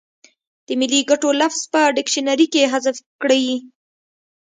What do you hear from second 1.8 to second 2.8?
ډکشنري کې